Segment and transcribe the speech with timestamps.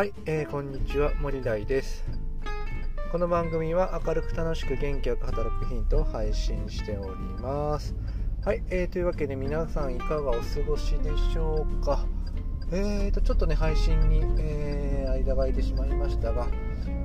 [0.00, 2.06] はい、えー、こんにちは森大です。
[3.12, 7.94] この番組は明るく楽しく元気よく働くヒントを配信しております。
[8.42, 12.06] はい、えー、というわけで皆さんいかがお過ごしでしょうか？
[12.72, 16.48] えーとちょっとね配信に、えー、間が空いてしまいましたが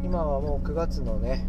[0.02, 1.46] 今はもう9月のね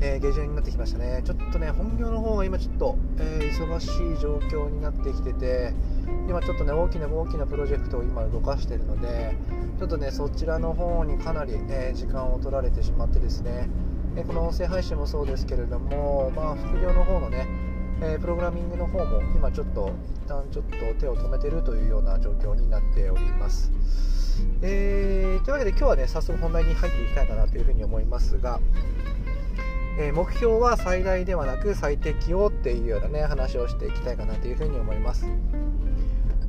[0.00, 5.72] えー、下旬になってきましたね、ちょっとね、本業の方が今ちょっと、えー、忙しい状況になってきてて、
[6.28, 9.36] 今ちょっとね、大きな大きなプロジェクトを今動かしているので、
[9.78, 13.68] ちょっとね、そちらの方にかなり、え、時間を取られてしまってですね、
[14.16, 17.46] えこの音声配信もそうですけれども、まあ、副業の方のね、
[18.00, 19.90] えプログラミングの方も今ちょっと
[20.24, 23.72] 一旦ちょっと手を止めてるというような状況になっております。
[24.62, 28.60] えー、というわけで今日はね早速本題に入っていきたいかなというふうに思いますが、
[29.98, 35.26] えー、目標は最大ではなく最適をっていうようなね話をしていきたいかなというふうに思います。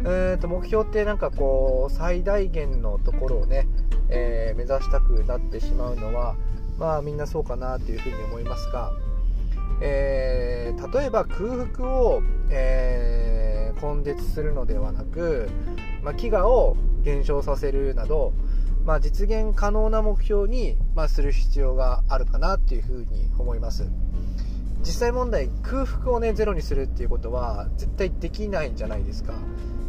[0.02, 3.68] えーと目標ってなんかこう最大限のところをね、
[4.10, 6.36] えー、目指したくなってしまうのは
[6.78, 8.92] まあみんなそうかなというふうに思いますが、
[9.82, 15.50] えー、例えば空腹を、えー、根絶するのではなく、
[16.04, 18.34] まあ、飢餓を減少させるなど
[18.86, 23.90] まあ、実現可能な目標に、まあ、する必要があるかなっていうふうに思います。
[24.86, 29.34] 実際問題空腹をねゼロにするっていうことは絶対できないんじゃないですか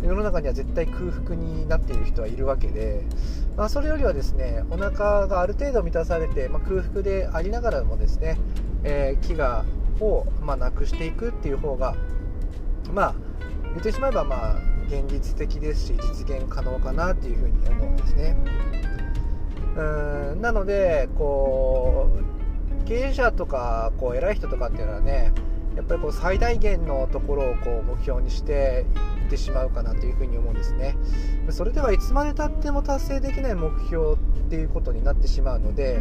[0.03, 3.03] 世の中には絶対空腹になっている人はいるわけで、
[3.57, 8.39] まあ、それよりはですねお腹がある程度満たされて、まあ、空腹でありながらもですね、
[8.85, 9.65] えー、飢餓
[10.05, 11.95] を、まあ、なくしていくっていう方が
[12.93, 13.15] まあ
[13.71, 14.57] 言ってしまえばまあ
[14.89, 18.37] 現実的ですし実現可能かなっていうふうに思うんですね。
[19.77, 19.83] う
[20.37, 22.36] んなのでこう
[22.87, 25.33] 経営者とかこう偉い人とかっていうのはね
[25.77, 28.87] やっぱりこう最大限のところをこう目標にして
[29.25, 30.97] いってしまうかなというふうに思うんですね。
[31.51, 34.17] それではいつまでたっても達成できない目標っ
[34.49, 36.01] ていうことになってしまうので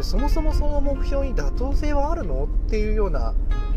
[0.00, 3.34] そもそもその目標に妥当性はあるのっていうような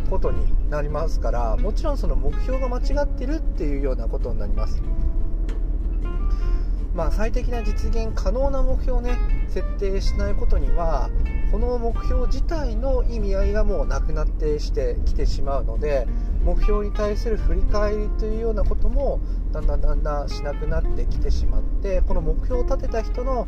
[0.10, 4.82] ことになりますからもちろんその目標が間違ってるっていうようなことになります。
[6.96, 9.18] まあ、最適な実現可能な目標をね
[9.50, 11.10] 設定しないことには
[11.52, 16.08] この目標自体の意味合いがもうなくなってしてきてしまうので
[16.44, 19.20] 目標に対する振り返りというようなことも
[19.52, 23.48] だんだんだんだんしなくなってきてしまってこの目標を立てた人の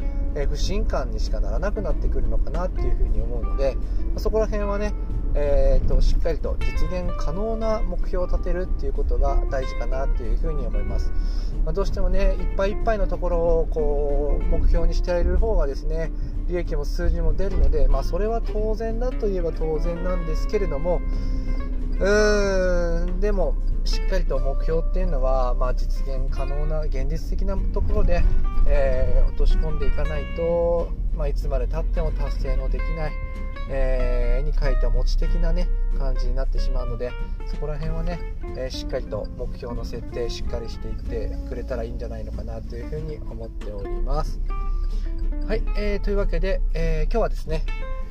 [0.50, 3.78] 不信感にしかならなくなってくるのかなっていうふうに思うので
[4.18, 4.94] そこら辺はね
[5.40, 11.12] えーと、しっかりと実現可能な目標を立てるっていうことが大事かなっていうふうに思います、
[11.64, 16.12] まあ、どうしてもねいっぱいいっぱいのところをこう目標にしている方がですね
[16.48, 21.02] 利益も数字も出るので、まあ、それは当然だといえば当然なんですけれども
[22.00, 23.56] うーんでも
[23.86, 28.24] しっかりと目標っていうのは、まあ、実現可能な現実的なところで、
[28.68, 33.12] えー、落とし込んでいかないと、まあ、いつまでたっても達成のできない。
[33.70, 35.68] えー、絵に描いた持ち的なね
[35.98, 37.12] 感じになってしまうので
[37.48, 38.20] そこら辺はね、
[38.56, 44.40] えー、しっかりと目標の設定しっかりしていってくれたらいいんじゃないのかなというふうに思っております。
[45.48, 47.64] はい、えー、というわけで、え今日はですね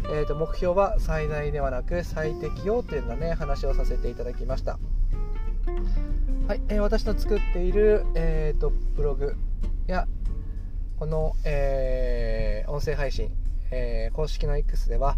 [0.09, 4.78] えーと、目標は最大ではなく最適用というようなね話をさせていただきました。
[6.47, 9.34] はい、えー、私の作っている、えーと、ブログ
[9.89, 10.06] や
[10.97, 13.31] この、えー、音声配信、
[13.71, 15.16] えー、公式の X では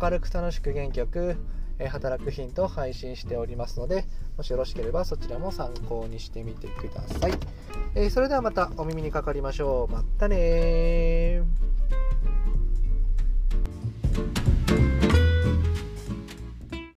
[0.00, 1.36] 明るく楽しく元気よく、
[1.78, 4.04] え働くヒントを配信しておりますので
[4.36, 7.32] もしよろしければそちらも参考にしてみてください、
[7.94, 9.92] えそれではまたお耳にかかりましょう。
[9.92, 11.42] またね